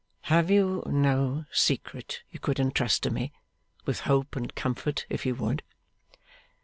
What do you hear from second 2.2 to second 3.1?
you could entrust